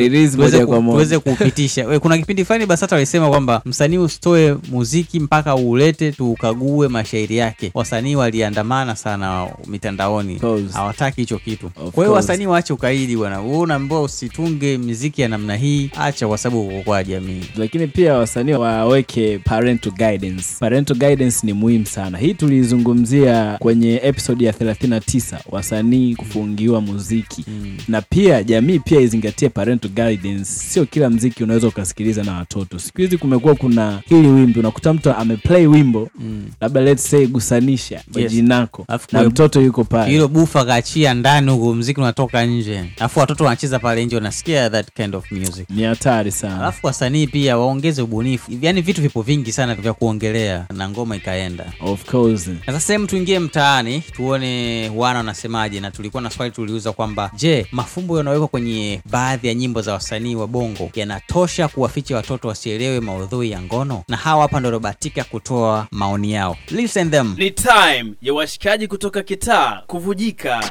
tuweze 0.93 1.19
kuupitisha. 1.19 1.87
We, 1.89 1.99
kuna 1.99 2.19
kipindi 2.19 2.45
fulani 2.45 2.67
basata 2.67 2.95
walisema 2.97 3.29
kwamba 3.29 3.63
msanii 3.65 3.99
usitoe 3.99 4.57
muziki 4.71 5.21
mpaka 5.21 5.55
uulete 5.57 6.13
tuukague 6.13 6.89
mashairi 6.89 7.37
yake. 7.37 7.71
Wasanii 7.75 8.17
waliandamana 8.17 8.97
sana 8.97 9.47
mitandaoni. 9.67 10.39
Hawataki 10.73 11.21
hicho 11.21 11.39
kitu. 11.39 11.71
Kwa 11.71 12.05
hiyo 12.05 12.13
wasanii 12.13 12.47
waache 12.47 12.73
ukaidi 12.73 13.17
bwana. 13.17 13.41
Wewe 13.41 13.59
unaambiwa 13.59 14.03
usitunge 14.29 14.79
miziki 14.79 15.23
ya 15.23 15.29
namna 15.29 15.57
hii 15.57 15.91
acha 15.99 16.29
kwa 16.29 16.39
sababu 16.39 16.79
uko 16.79 17.03
jamii. 17.03 17.41
Lakini 17.57 17.87
pia 17.87 18.15
wasanii 18.15 18.53
waweke 18.53 19.39
parental 19.39 19.93
guidance. 19.93 20.45
Parental 20.61 20.97
guidance 20.97 21.47
ni 21.47 21.53
muhimu 21.53 21.87
sana. 21.87 22.19
Hii 22.19 22.35
tulizungumzia 22.35 23.57
kwenye 23.61 24.01
episode 24.05 24.45
ya 24.45 24.53
39 24.53 25.39
wasanii 25.49 26.15
kufungiwa 26.15 26.81
muziki. 26.81 27.45
Mm. 27.49 27.77
na 27.89 28.03
pia 28.03 28.43
jamii 28.43 28.79
pia 28.79 29.01
izingatie 29.01 29.49
parental 29.49 29.91
guidance. 29.91 30.45
Sio 30.45 30.85
kila 30.87 31.11
mziki 31.11 31.45
unaweza 31.45 31.69
ukasikiliza 31.69 32.23
na 32.25 32.33
watoto. 32.33 32.79
Siku 32.79 33.01
hizi 33.01 33.19
kumekuwa 33.19 33.55
kuna 33.55 34.03
hili 34.09 34.29
wimbi. 34.29 34.61
Unakuta 34.61 34.93
mtu 34.93 35.11
ameplay 35.13 35.67
wimbo 35.67 36.09
Mm. 36.21 36.45
labda 36.61 36.81
let's 36.81 37.11
say 37.11 37.27
gusanisha 37.27 38.03
majinako 38.15 38.87
Yes. 38.93 39.01
na 39.13 39.23
mtoto 39.23 39.61
yuko 39.63 39.85
pale. 39.85 40.11
hilo 40.13 40.29
bufa 40.29 40.65
kaachia 40.65 41.15
ndani 41.15 41.51
huku 41.51 41.75
mziki 41.75 42.01
unatoka 42.01 42.47
nje. 42.47 42.85
Alafu 42.99 43.21
watoto 43.21 43.45
wanacheza 43.45 43.79
pale 43.79 44.05
nje 44.05 44.14
wanasikia 44.15 44.71
that 44.71 44.89
kind 44.97 45.15
of 45.15 45.33
music. 45.33 45.71
Ni 45.71 45.83
hatari 45.83 46.31
sana. 46.33 46.57
Alafu 46.61 46.87
wasanii 46.87 47.27
pia 47.27 47.59
waongeze 47.59 48.03
ubunifu. 48.03 48.53
Yaani 48.63 48.81
vitu 48.81 49.03
vipo 49.03 49.23
vingi 49.23 49.53
sana 49.53 49.75
vya 49.75 49.93
kuongelea 49.93 50.67
na 50.75 50.89
ngoma 50.89 51.17
ikaenda. 51.17 51.73
Of 51.81 52.05
course. 52.11 52.47
Na 52.47 52.59
sasa 52.67 52.81
sehemu 52.81 53.07
tuingie 53.07 53.39
mtaani 53.39 54.01
tuone 54.01 54.89
wana 54.97 55.19
wanasemaje 55.19 55.81
na 55.81 55.91
tulikuwa 55.91 56.23
na 56.23 56.31
swali 56.31 56.53
tuliuza 56.53 56.93
kwamba 56.93 57.31
je 57.37 57.67
mafumbo 57.73 58.19
yanayowekwa 58.19 58.49
kwenye 58.49 59.01
baadhi 59.11 59.49
ya 59.49 59.55
nyimbo 59.55 59.83
za 59.83 59.93
wasanii 59.93 60.35
wa 60.35 60.47
bongo 60.47 60.91
yanatosha 60.95 61.69
kuwaficha 61.69 62.17
watoto 62.17 62.49
wasielewe 62.49 63.01
maudhui 63.01 63.51
ya 63.51 63.63
ngono? 63.63 64.05
Na 64.09 64.17
hawa 64.17 64.43
hapa 64.43 64.61
ndo 64.61 64.67
waliobahatika 64.67 65.25
kutoa 65.25 65.87
maoni 65.91 66.33
yao. 66.33 66.57
Listen 66.71 67.11
them. 67.11 67.35
Ni 67.39 67.51
time 67.51 68.13
ya 68.23 68.35
washikaji 68.35 68.89
kutoka 68.89 69.23
kitaa 69.23 69.83
kuvujika. 69.87 70.71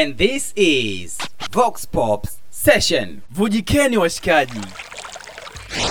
And 0.00 0.16
this 0.16 0.52
is 0.56 1.18
Vox 1.54 1.86
Pops 1.86 2.38
Session. 2.50 3.20
Vujikeni 3.30 3.96
washikaji. 3.96 4.60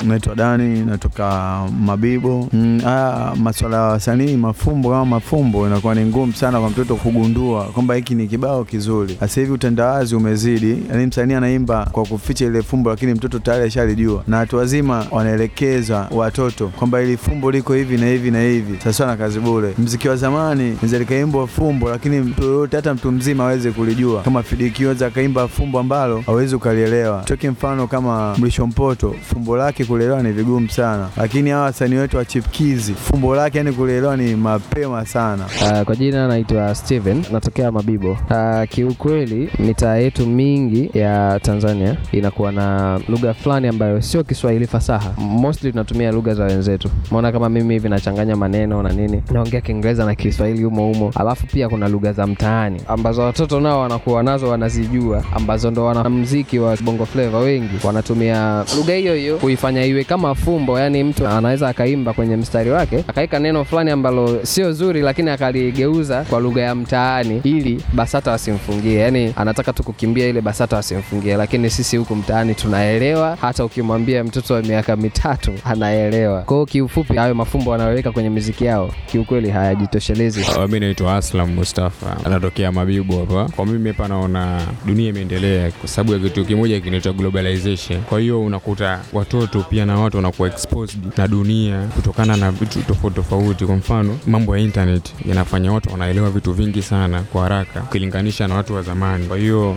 Naitwa 0.04 0.36
Dani, 0.36 0.80
natoka 0.80 1.60
Mabibo. 1.80 2.50
Mm, 2.54 2.80
haya 2.84 3.34
maswala 3.36 3.78
ya 3.78 3.84
wasanii 3.84 4.36
mafumbo 4.38 4.90
kama 4.90 5.06
mafumbo 5.06 5.68
inakuwa 5.68 5.96
ni 5.96 6.06
ngumu 6.06 6.34
sana 6.34 6.60
kwa 6.60 6.70
mtoto 6.70 6.96
kugundua 6.96 7.64
kwamba 7.64 7.96
hiki 7.96 8.16
ni 8.16 8.28
kibao 8.28 8.64
kizuri. 8.64 9.18
Sasa 9.20 9.42
hivi 9.42 9.54
utandawazi 9.54 10.16
umezidi, 10.16 10.78
yaani 10.90 11.06
msanii 11.06 11.34
anaimba 11.34 11.86
kwa 11.92 12.06
kuficha 12.06 12.46
ile 12.46 12.62
fumbo, 12.62 12.90
lakini 12.90 13.14
mtoto 13.14 13.40
tayari 13.40 13.66
ashalijua, 13.66 14.24
na 14.28 14.38
watu 14.38 14.58
wazima 14.58 15.06
wanaelekeza 15.12 16.08
watoto 16.12 16.68
kwamba 16.68 17.02
ili 17.02 17.18
fumbo 17.18 17.52
liko 17.52 17.74
hivi 17.74 17.98
na 17.98 18.08
hivi 18.08 18.32
na 18.32 18.42
hivi. 18.42 18.80
Sasa 18.84 19.06
na 19.06 19.18
kazi 19.18 19.40
bure. 19.40 19.74
Mziki 19.80 20.08
wa 20.10 20.16
zamani 20.16 20.70
inaweza 20.70 21.00
likaimbwa 21.00 21.48
fumbo, 21.48 21.90
lakini 21.90 22.20
mtu 22.20 22.44
yoyote, 22.44 22.76
hata 22.76 22.94
mtu 22.94 23.12
mzima 23.12 23.44
aweze 23.44 23.72
kulijua. 23.72 24.22
Kama 24.22 24.44
Fidiki 24.44 24.86
akaimba 24.88 25.48
fumbo 25.48 25.80
ambalo 25.80 26.24
hawezi 26.26 26.56
ukalielewa. 26.56 27.24
Toke 27.24 27.50
mfano 27.50 27.88
kama 27.88 28.36
Mrisho 28.38 28.68
Mpoto, 28.68 29.16
fumbo 29.22 29.58
lake 29.58 29.71
kulielewa 29.80 30.24
ni 30.24 30.32
vigumu 30.32 30.70
sana, 30.70 31.10
lakini 31.18 31.50
hawa 31.50 31.63
wasanii 31.63 31.96
wetu 31.96 32.18
wa 32.18 32.25
chipkizi 32.25 32.94
fumbo 32.94 33.36
lake 33.36 33.58
yani 33.58 33.72
kulielewa 33.74 34.18
ni 34.18 34.36
mapema 34.36 35.06
sana. 35.06 35.46
Uh, 35.62 35.82
kwa 35.82 35.96
jina 35.96 36.28
naitwa 36.28 36.75
Steven, 36.75 37.24
natokea 37.32 37.72
Mabibo. 37.72 38.12
Uh, 38.12 38.70
kiukweli 38.70 39.50
mitaa 39.60 39.96
yetu 39.96 40.28
mingi 40.28 40.90
ya 40.94 41.40
Tanzania 41.44 41.98
inakuwa 42.12 42.51
na 42.51 43.00
lugha 43.10 43.34
fulani 43.34 43.68
ambayo 43.68 44.01
sio 44.01 44.24
Kiswahili 44.24 44.68
fasaha. 44.68 45.13
Mostly 45.18 45.72
tunatumia 45.72 46.12
lugha 46.12 46.34
za 46.34 46.44
wenzetu. 46.44 46.90
maona 47.12 47.32
kama 47.32 47.50
mimi 47.50 47.74
hivi 47.74 47.90
nachanganya 47.90 48.36
maneno 48.36 48.84
na 48.84 48.90
nini, 48.90 49.24
naongea 49.32 49.62
Kiingereza 49.62 50.06
na 50.06 50.16
Kiswahili 50.16 50.63
humo 50.63 50.82
humo, 50.88 51.12
alafu 51.16 51.46
pia 51.48 51.70
kuna 51.70 51.88
lugha 51.88 52.13
za 52.13 52.28
mtaani 52.28 52.82
ambazo 52.88 53.22
watoto 53.22 53.60
nao 53.60 53.82
wanakuwa 53.82 54.24
nazo 54.24 54.50
wanazijua, 54.50 55.24
ambazo 55.36 55.72
ndo 55.72 55.86
wanamuziki 55.86 56.60
wa 56.60 56.78
Bongo 56.84 57.06
Flava 57.06 57.38
wengi 57.40 57.88
wanatumia 57.88 58.66
lugha 58.78 58.94
hiyo 58.96 59.16
hiyo 59.16 59.38
kuifanya 59.62 59.86
iwe 59.86 60.03
kama 60.03 60.36
fumbo, 60.36 60.80
yani 60.80 61.03
mtu 61.03 61.27
anaweza 61.27 61.70
akaimba 61.70 62.13
kwenye 62.13 62.36
mstari 62.36 62.70
wake 62.70 63.03
akaweka 63.08 63.39
neno 63.39 63.65
fulani 63.65 63.91
ambalo 63.91 64.39
sio 64.46 64.72
zuri, 64.74 65.01
lakini 65.01 65.30
akaligeuza 65.30 66.24
kwa 66.24 66.39
lugha 66.39 66.62
ya 66.62 66.75
mtaani 66.75 67.41
ili 67.44 67.84
BASATA 67.94 68.32
wasimfungie. 68.32 68.96
Yani 69.00 69.34
anataka 69.36 69.74
tu 69.74 69.84
kukimbia 69.84 70.27
ile 70.27 70.41
BASATA 70.41 70.75
wasimfungie, 70.75 71.36
lakini 71.38 71.70
sisi 71.70 71.98
huku 71.98 72.15
mtaani 72.15 72.56
tunaelewa. 72.56 73.38
Hata 73.41 73.65
ukimwambia 73.65 74.24
mtoto 74.24 74.53
wa 74.53 74.62
miaka 74.62 74.96
mitatu 74.96 75.51
anaelewa. 75.65 76.41
Kwa 76.41 76.65
kiufupi, 76.65 77.15
hayo 77.15 77.36
mafumbo 77.36 77.72
wanayoweka 77.72 78.12
kwenye 78.12 78.30
miziki 78.30 78.65
yao 78.65 78.94
kiukweli 79.12 79.50
hayajitoshelezi. 79.50 80.41
Uh, 80.58 80.70
mi 80.70 80.80
naitwa 80.80 81.15
Aslam 81.15 81.53
Mustafa, 81.53 82.18
anatokea 82.25 82.72
Mabibu 82.72 83.20
hapa. 83.20 83.50
Kwa 83.56 83.65
mimi 83.65 83.88
hapa 83.89 84.08
naona 84.08 84.62
dunia 84.86 85.10
imeendelea 85.10 85.72
kwa 85.72 85.89
sababu 85.89 86.13
ya 86.13 86.20
kitu 86.20 86.46
kimoja 86.46 86.80
kinaitwa 86.80 87.13
globalization. 87.13 88.01
Kwa 88.01 88.20
hiyo 88.20 88.41
unakuta 88.44 89.00
watoto 89.13 89.50
pia 89.60 89.86
na 89.86 90.00
watu 90.00 90.17
wanakuwa 90.17 90.48
exposed 90.50 91.00
na 91.17 91.27
dunia 91.27 91.88
kutokana 91.96 92.38
na 92.38 92.51
vitu 92.51 92.81
tofauti 92.81 93.15
tofauti. 93.15 93.65
Kwa 93.65 93.75
mfano, 93.75 94.17
mambo 94.27 94.58
ya 94.58 94.63
internet 94.63 95.13
yanafanya 95.25 95.72
watu 95.72 95.89
wanaelewa 95.91 96.29
vitu 96.29 96.53
vingi 96.53 96.81
sana 96.81 97.22
kwa 97.22 97.41
haraka 97.43 97.84
ukilinganisha 97.84 98.48
na 98.48 98.55
watu 98.55 98.74
wa 98.75 98.81
zamani. 98.81 99.25
Kwa 99.27 99.38
hiyo 99.38 99.75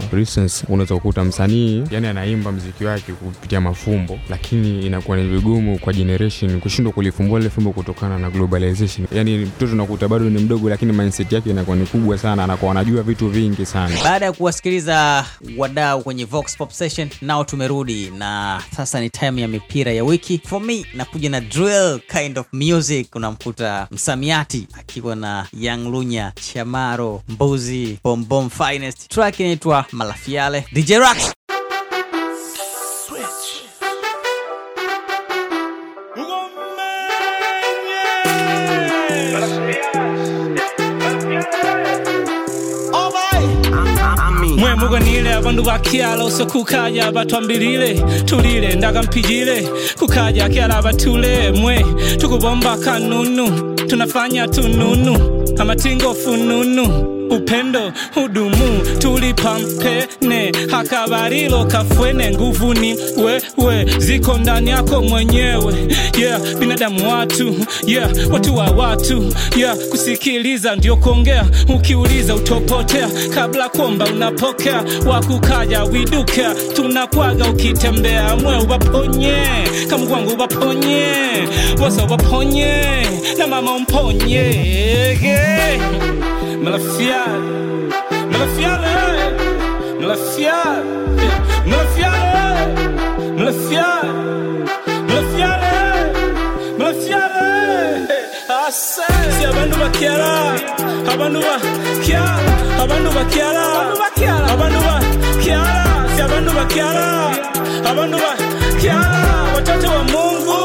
unaweza 0.69 0.95
kukuta 0.95 1.25
msanii 1.25 1.85
yani 1.91 2.07
anaimba 2.07 2.53
mziki 2.53 2.85
wake 2.85 3.13
kupitia 3.13 3.61
mafumbo, 3.61 4.19
lakini 4.31 4.87
inakuwa 4.87 5.17
ni 5.17 5.29
vigumu 5.29 5.79
kwa 5.79 5.93
generation 5.93 6.61
kushindwa 6.61 6.93
kulifumbua 6.93 7.39
lile 7.39 7.51
fumbo 7.51 7.73
kutokana 7.73 8.19
na 8.19 8.31
globalization. 8.31 9.07
Yani 9.13 9.37
mtoto 9.39 9.73
unakuta 9.73 10.09
bado 10.09 10.25
ni 10.31 10.39
mdogo, 10.43 10.69
lakini 10.71 10.93
mindset 10.93 11.33
yake 11.33 11.51
inakuwa 11.51 11.77
ni 11.77 11.87
kubwa 11.87 12.19
sana, 12.19 12.45
anakuwa 12.45 12.71
anajua 12.71 13.03
vitu 13.03 13.29
vingi 13.29 13.67
sana. 13.67 13.95
baada 14.05 14.27
ya 14.27 14.33
kuwasikiliza 14.33 15.25
wadau 15.59 16.03
kwenye 16.03 16.25
Vox 16.25 16.57
Pop 16.57 16.71
Session, 16.71 17.09
nao 17.23 17.45
tumerudi 17.45 18.11
na 18.19 18.63
sasa 18.77 19.01
ni 19.01 19.11
time 19.11 19.41
ya 19.41 19.49
mipira 19.65 19.93
ya 19.93 20.05
wiki. 20.05 20.41
For 20.49 20.61
me 20.61 20.87
nakuja 20.95 21.31
na 21.31 21.41
drill 21.41 22.01
kind 22.01 22.39
of 22.39 22.47
music. 22.53 23.15
Unamkuta 23.17 23.89
msamiati 23.91 24.67
akiwa 24.73 25.17
na 25.17 25.47
Young 25.61 25.89
Lunya, 25.91 26.33
Chamaro, 26.53 27.23
Mbuzi, 27.29 27.99
Bombom 28.05 28.51
Finest. 28.51 29.09
Track 29.09 29.41
inaitwa 29.41 29.85
Malafiale, 29.93 30.65
DJ 30.73 30.91
Rax. 30.93 31.33
Mwe 45.23 45.33
abandu 45.35 45.63
bakyalo 45.63 46.31
so 46.31 46.37
osokukaya 46.45 47.13
batwambilile 47.13 47.95
tulile 48.25 48.75
ndagampijile 48.75 49.69
kukaja 49.99 50.49
kyala 50.49 50.83
batule 50.83 51.51
mwe 51.53 51.85
tukubomba 52.19 52.77
kanunu 52.77 53.75
tunafanya 53.89 54.49
tununu 54.49 55.17
amatingo 55.59 56.15
fununu 56.15 56.87
upendo 57.37 57.93
hudumu 58.15 58.81
tulipampene 58.99 60.53
hakabarilo 60.71 61.65
kafwene 61.65 62.31
nguvuni 62.31 62.97
wewe 63.17 63.87
ziko 63.99 64.39
ndani 64.39 64.71
yako 64.71 65.03
mwenyewe 65.03 65.75
yeah 66.19 66.41
binadamu 66.59 67.11
watu 67.13 67.57
yeah 67.87 68.11
watu 68.31 68.57
wa 68.57 68.65
watu 68.71 69.35
yeah 69.57 69.77
kusikiliza 69.91 70.77
ndio 70.77 70.97
kuongea 70.97 71.45
ukiuliza 71.75 72.35
utopotea 72.35 73.09
kabla 73.35 73.69
kuomba 73.69 74.05
unapokea 74.05 74.85
wakukaja 75.07 75.85
widuka 75.85 76.55
tunakwaga 76.77 77.45
ukitembea 77.51 78.37
mwe 78.37 78.57
uwaponye 78.59 79.37
kama 79.91 80.07
kwangu 80.07 80.31
uwaponye 80.33 81.07
wasa 81.83 82.05
uwaponye 82.07 82.83
na 83.39 83.47
mama 83.47 83.73
umponye 83.75 84.35
yeah. 85.23 86.34
Malafiale, 86.65 87.91
Malafiale, 88.33 88.95
Malafiale, 90.01 90.83
Malafiale, 91.71 92.75
Malafiale, 93.37 94.11
Malafiale, 95.09 95.73
Malafiale. 96.79 98.09
Ase, 98.67 99.03
si 99.39 99.45
abantu 99.45 99.77
bakyala, 99.77 100.33
abantu 101.13 101.41
bakyala, 101.41 102.35
abantu 102.83 103.11
bakyala, 103.17 103.65
abantu 104.53 104.81
bakyala, 104.89 105.75
si 106.15 106.21
abantu 106.23 106.51
bakyala, 106.59 107.07
abantu 107.91 108.17
bakyala, 108.25 109.13
watoto 109.55 109.89
wa 109.97 110.03
Mungu, 110.13 110.59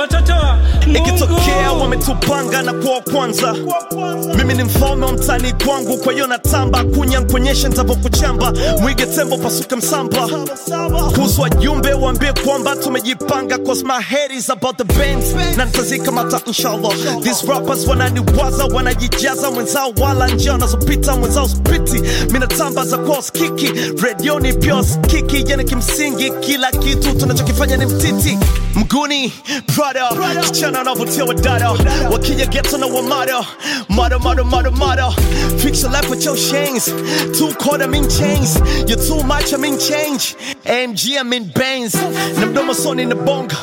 watoto 0.00 0.32
wa 0.32 0.58
ikitokea 0.94 1.72
wametupanga 1.72 2.62
na 2.62 2.72
kuwa 2.72 3.00
kwanza. 3.00 3.54
Mimi 4.36 4.54
ni 4.54 4.64
mfalme 4.64 5.06
wa 5.06 5.12
mtani 5.12 5.52
kwangu 5.64 5.98
kwa 5.98 6.12
hiyo 6.12 6.26
natamba. 6.26 6.84
Kunya 6.84 7.20
nkuonyeshe 7.20 7.68
ntavyokuchamba 7.68 8.52
mwige 8.80 9.06
tembo 9.06 9.38
pasuke 9.38 9.76
msamba. 9.76 10.28
Kuhusu 11.14 11.40
wajumbe 11.40 11.92
waambie 11.92 12.32
kwamba 12.32 12.76
tumejipanga. 12.76 13.58
Cause 13.58 13.84
my 13.84 14.02
head 14.02 14.30
is 14.32 14.50
about 14.50 14.76
the 14.76 14.84
bend. 14.84 15.22
Na 15.56 15.64
ntazikamata 15.64 16.40
inshallah. 16.46 16.92
These 17.22 17.46
rappers 17.46 17.86
wananiwaza 17.86 18.64
wanajijaza. 18.64 19.50
Mwenzao 19.50 19.92
wala 20.00 20.28
njia 20.28 20.52
wanazopita 20.52 21.16
mwenzao 21.16 21.48
spiti. 21.48 22.02
Minatamba 22.32 22.84
za 22.84 22.98
kwa 22.98 23.22
skiki. 23.22 23.72
Redioni 24.02 24.52
pia 24.52 24.82
skiki 24.84 25.44
yani 25.50 25.64
kimsingi 25.64 26.30
kila 26.40 26.70
kitu 26.70 27.12
tunachokifanya 27.14 27.76
ni 27.76 27.86
mtiti. 27.86 28.38
Mguni 28.74 29.32
prada 29.94 30.40
kichana 30.42 30.80
anavutia 30.80 31.24
wadada 31.24 31.70
wakija 32.12 32.46
geto 32.46 32.78
na 32.78 32.86
wamada 32.86 33.44
mada 33.88 34.18
mada 34.18 34.44
mada 34.44 34.70
mada 34.70 35.10
fix 35.58 35.82
your 35.82 35.90
life 35.92 36.08
with 36.08 36.24
your 36.24 36.36
chains. 36.36 36.86
Two 37.38 37.52
quarter 37.58 37.88
mean 37.88 38.08
chains. 38.08 38.56
You're 38.88 38.96
too 39.04 39.22
much 39.24 39.52
I 39.52 39.56
mean 39.56 39.78
change. 39.78 40.36
AMG 40.64 41.18
I 41.18 41.22
mean 41.24 41.50
Benz 41.54 41.94
na 42.38 42.46
mdomo 42.46 42.74
soni 42.74 43.04
na 43.06 43.14
bonga 43.14 43.56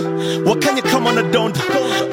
wakanya 0.46 0.82
kama 0.82 1.12
na 1.14 1.22
donda 1.24 1.60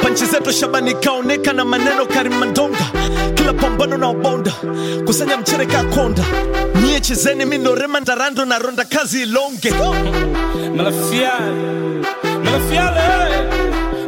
panchi 0.03 0.25
zetu 0.27 0.53
shabani 0.53 0.95
kaoneka 0.95 1.53
na 1.53 1.65
maneno 1.65 2.07
karimandonga 2.07 2.87
kila 3.35 3.53
pambano 3.53 3.97
na 3.99 4.09
ubonda 4.11 4.53
kusanya 5.07 5.37
mchere 5.37 5.67
kakonda 5.67 6.25
nyie 6.87 7.01
chezeni 7.01 7.45
minorema 7.45 8.01
ndarando 8.01 8.45
na 8.45 8.59
ronda 8.59 8.85
kazi 8.85 9.23
ilonge 9.23 9.71
Malafiale, 10.77 12.03
Malafiale, 12.45 13.01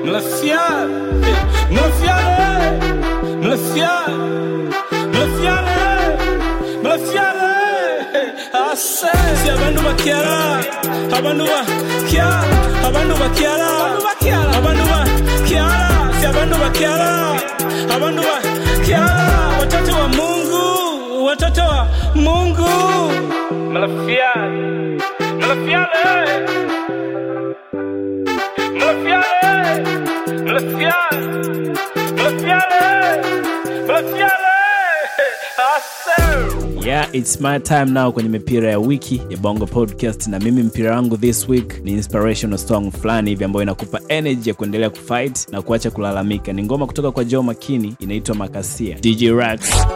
Malafiale, 0.07 0.87
Malafiale, 1.75 2.79
Malafiale, 3.43 4.15
Malafiale, 5.13 5.79
Malafiale. 6.83 7.51
Ase, 8.55 9.11
si 9.43 9.49
abantu 9.51 9.81
bakyala, 9.83 10.37
abantu 11.19 11.45
bakyala, 11.45 12.39
abantu 12.87 13.15
bakyala, 13.23 13.69
abantu 14.59 14.85
bakyala, 14.93 15.79
si 16.21 16.27
abantu 16.27 16.57
bakyala, 16.63 17.11
abantu 17.95 18.23
bakyala, 18.23 19.15
watoto 19.59 19.93
wa 20.01 20.09
Mungu, 20.09 20.65
watoto 21.27 21.63
wa 21.63 21.81
Mungu. 22.15 22.71
Malafiale. 23.73 24.99
Malafiale, 25.41 26.05
Malafiale, 32.17 33.23
Malafiale. 33.87 34.43
Yeah 36.87 37.09
its 37.13 37.41
my 37.41 37.59
time 37.59 37.87
now 37.93 38.13
kwenye 38.13 38.29
mipira 38.29 38.71
ya 38.71 38.79
wiki 38.79 39.23
ya 39.31 39.37
bongo 39.37 39.67
podcast 39.67 40.27
na 40.27 40.39
mimi 40.39 40.63
mpira 40.63 40.95
wangu 40.97 41.17
this 41.17 41.49
week 41.49 41.81
ni 41.85 41.93
inspirational 41.93 42.59
song 42.59 42.91
fulani 42.93 43.31
hivi 43.31 43.45
ambayo 43.45 43.63
inakupa 43.63 44.01
energy 44.09 44.49
ya 44.49 44.55
kuendelea 44.55 44.91
kufight 44.91 45.49
na 45.53 45.63
kuacha 45.63 45.91
kulalamika. 45.91 46.53
Ni 46.53 46.63
ngoma 46.63 46.87
kutoka 46.87 47.11
kwa 47.13 47.25
joe 47.25 47.43
makini 47.43 47.95
inaitwa 48.01 48.35
makasia. 48.35 48.97
Dj 49.01 49.23
rax 49.31 49.87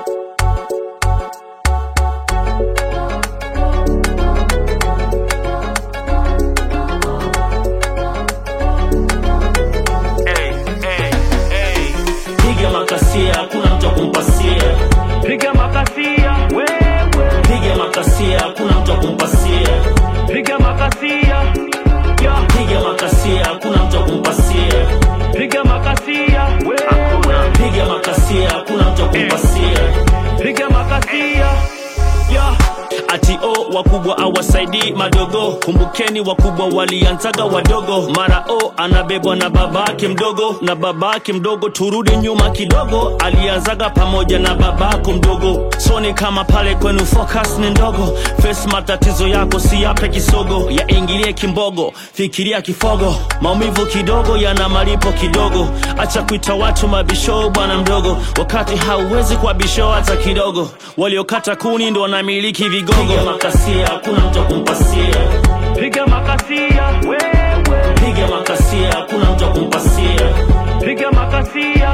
wakubwa 34.40 34.56
awasaidii 34.56 34.92
madogo 34.92 35.39
kumbukeni 35.64 36.20
wakubwa 36.20 36.66
walianzaga 36.66 37.44
wadogo. 37.44 38.10
Mara 38.16 38.44
o 38.48 38.72
anabebwa 38.76 39.36
na 39.36 39.50
babake 39.50 40.08
mdogo. 40.08 40.56
Na 40.62 40.74
babake 40.74 41.32
mdogo 41.32 41.68
turudi 41.68 42.16
nyuma 42.16 42.50
kidogo. 42.50 43.12
Alianzaga 43.18 43.90
pamoja 43.90 44.38
na 44.38 44.54
babako 44.54 45.12
mdogo. 45.12 45.70
Soni 45.78 46.14
kama 46.14 46.44
pale 46.44 46.74
kwenu 46.74 47.06
focus 47.06 47.58
ni 47.58 47.70
ndogo. 47.70 48.18
Face 48.42 48.68
matatizo 48.72 49.28
yako 49.28 49.60
si 49.60 49.82
yape 49.82 50.08
kisogo. 50.08 50.70
Yaingilie 50.70 51.32
kimbogo 51.32 51.92
fikiria 52.12 52.62
kifogo. 52.62 53.14
Maumivu 53.40 53.86
kidogo 53.86 54.36
yana 54.36 54.68
malipo 54.68 55.12
kidogo. 55.12 55.68
Acha 55.98 56.22
kuita 56.22 56.54
watu 56.54 56.88
mabisho 56.88 57.50
bwana 57.50 57.78
mdogo. 57.78 58.16
Wakati 58.38 58.76
hauwezi 58.76 59.36
kwa 59.36 59.54
bisho 59.54 59.88
hata 59.90 60.16
kidogo. 60.16 60.70
Waliokata 60.96 61.56
kuni 61.56 61.90
ndo 61.90 62.00
wanamiliki 62.00 62.68
vigogo. 62.68 63.14
Makasia 63.26 63.86
hakuna 63.86 64.18
mtu 64.20 64.40
akumpasia 64.40 65.16
piga 65.80 66.06
makasia 66.06 66.84
wewe. 67.08 67.94
Piga 68.00 68.26
makasia 68.26 68.92
hakuna 68.92 69.30
mtu 69.30 69.44
akumpasia 69.44 70.28
piga 70.84 71.10
makasia. 71.10 71.90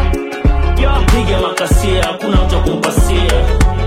Ya 0.82 0.90
piga 1.06 1.40
makasia 1.40 2.02
hakuna 2.02 2.36
mtu 2.44 2.56
akumpasia 2.56 3.32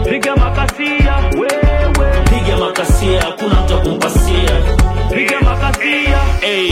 piga 0.10 0.36
makasia 0.36 1.16
wewe. 1.34 2.12
Piga 2.30 2.58
makasia 2.58 3.22
hakuna 3.22 3.62
mtu 3.62 3.74
akumpasia 3.76 4.52
piga 5.16 5.42
makasia. 5.42 6.20
Hey, 6.42 6.70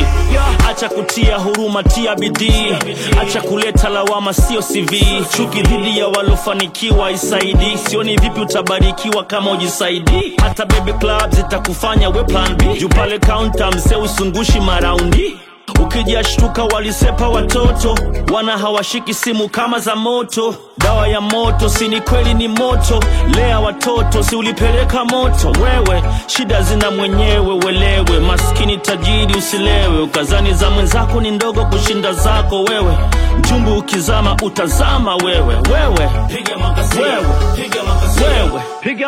acha 0.77 0.89
kutia 0.89 1.37
huruma 1.37 1.83
tia 1.83 2.15
bidii. 2.15 2.75
Acha 3.21 3.41
kuleta 3.41 3.89
lawama 3.89 4.33
sio 4.33 4.61
cv 4.61 4.91
chuki 5.37 5.61
dhidi 5.61 5.99
ya 5.99 6.07
walofanikiwa 6.07 7.11
isaidi. 7.11 7.77
Sioni 7.77 8.17
vipi 8.17 8.41
utabarikiwa 8.41 9.23
kama 9.23 9.51
ujisaidi. 9.51 10.33
Hata 10.41 10.65
baby 10.65 10.93
club 10.93 11.29
zitakufanya 11.35 12.09
we 12.09 12.23
plan 12.23 12.55
b. 12.55 12.65
Juu 12.79 12.89
pale 12.89 13.19
kaunta 13.19 13.71
mse 13.71 13.95
usungushi 13.95 14.59
maraundi 14.59 15.37
ukijashtuka 15.83 16.63
walisepa 16.63 17.29
watoto 17.29 17.95
wana 18.33 18.57
hawashiki 18.57 19.13
simu 19.13 19.49
kama 19.49 19.79
za 19.79 19.95
moto. 19.95 20.55
Dawa 20.77 21.07
ya 21.07 21.21
moto 21.21 21.69
si 21.69 21.87
ni 21.87 22.01
kweli 22.01 22.33
ni 22.33 22.47
moto. 22.47 23.03
Lea 23.35 23.59
watoto 23.59 24.23
si 24.23 24.35
ulipeleka 24.35 25.05
moto. 25.05 25.51
Wewe 25.61 26.03
shida 26.27 26.61
zina 26.61 26.91
mwenyewe 26.91 27.53
welewe 27.65 28.19
maskini 28.27 28.77
tajiri 28.77 29.35
usilewe. 29.37 30.01
Ukazani 30.01 30.53
za 30.53 30.69
mwenzako 30.69 31.21
ni 31.21 31.31
ndogo 31.31 31.65
kushinda 31.65 32.13
zako. 32.13 32.63
Wewe 32.63 32.97
mchumbu 33.39 33.77
ukizama 33.77 34.35
utazama 34.43 35.15
wewe. 35.15 35.55
Wewe 35.71 36.09
piga 36.27 36.57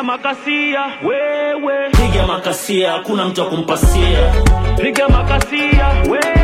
makasia. 0.04 0.84
Wewe 1.04 1.90
piga 1.92 2.28
makasia. 2.28 2.92
Hakuna 2.92 3.26
mtu 3.26 3.42
akumpasia 3.42 4.34
piga 4.82 5.08
makasia. 5.10 5.88
Wewe 6.10 6.39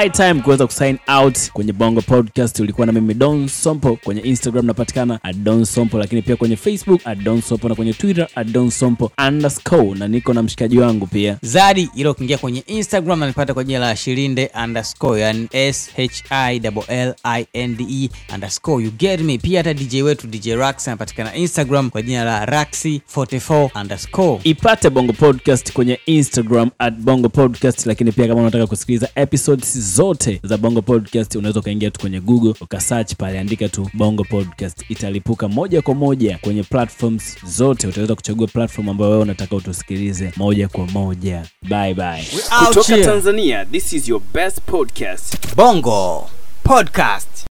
high 0.00 0.08
time 0.10 0.34
kuweza 0.42 0.66
kusign 0.66 0.98
out 1.08 1.50
kwenye 1.52 1.72
Bongo 1.72 2.00
Podcast. 2.00 2.60
Ulikuwa 2.60 2.86
na 2.86 2.92
mimi 2.92 3.14
Don 3.14 3.48
Sompo 3.48 3.96
kwenye 4.04 4.20
Instagram 4.20 4.66
napatikana 4.66 5.20
at 5.24 5.36
Don 5.36 5.64
Sompo, 5.64 5.98
lakini 5.98 6.22
pia 6.22 6.36
kwenye 6.36 6.56
Facebook 6.56 7.00
at 7.06 7.18
Don 7.18 7.42
Sompo 7.42 7.68
na 7.68 7.74
kwenye 7.74 7.92
Twitter 7.92 8.28
at 8.34 8.46
Don 8.48 8.70
Sompo 8.70 9.12
underscore, 9.28 9.98
na 9.98 10.08
niko 10.08 10.34
na 10.34 10.42
mshikaji 10.42 10.78
wangu 10.78 11.06
pia. 11.06 11.36
Zadi 11.42 11.90
ilo 11.96 12.10
ukiingia 12.10 12.38
kwenye 12.38 12.62
instagram 12.66 13.18
nanipata 13.18 13.54
kwa 13.54 13.64
jina 13.64 13.78
la 13.78 13.96
shirinde 13.96 14.50
underscore 14.64 15.20
yani 15.20 15.48
shillinde 15.52 18.10
underscore. 18.34 18.84
You 18.84 18.90
get 18.90 19.20
me. 19.20 19.38
Pia 19.38 19.58
hata 19.58 19.74
dj 19.74 20.02
wetu 20.02 20.26
dj 20.26 20.46
rax 20.48 20.88
anapatikana 20.88 21.34
instagram 21.34 21.90
kwa 21.90 22.02
jina 22.02 22.24
la 22.24 22.46
raxi 22.46 23.02
44 23.16 23.80
underscore. 23.80 24.40
Ipate 24.44 24.90
Bongo 24.90 25.12
Podcast 25.12 25.72
kwenye 25.72 25.98
Instagram 26.06 26.70
at 26.78 26.94
Bongo 26.94 27.28
Podcast, 27.28 27.86
lakini 27.86 28.12
pia 28.12 28.28
kama 28.28 28.40
unataka 28.40 28.66
kusikiliza 28.66 29.08
episodes 29.14 29.89
zote 29.94 30.40
za 30.44 30.56
Bongo 30.56 30.82
Podcast 30.82 31.34
unaweza 31.36 31.60
ukaingia 31.60 31.90
tu 31.90 32.00
kwenye 32.00 32.20
Google 32.20 32.54
ukasearch 32.60 33.14
pale, 33.14 33.38
andika 33.40 33.68
tu 33.68 33.90
Bongo 33.94 34.24
Podcast, 34.24 34.84
italipuka 34.88 35.48
moja 35.48 35.82
kwa 35.82 35.94
moja 35.94 36.38
kwenye 36.40 36.62
platforms 36.62 37.36
zote. 37.46 37.86
Utaweza 37.86 38.14
kuchagua 38.14 38.46
platform 38.46 38.88
ambayo 38.88 39.10
wewe 39.10 39.22
unataka 39.22 39.56
utusikilize 39.56 40.32
moja 40.36 40.68
kwa 40.68 40.86
moja. 40.86 41.46
Bye 41.62 41.94
bye. 41.94 42.26
Kutoka 42.68 42.98
tanzania 43.04 43.64
this 43.64 43.92
is 43.92 44.08
your 44.08 44.22
best 44.34 44.60
podcast 44.60 45.54
bongo 45.56 46.30
podcast 46.62 47.46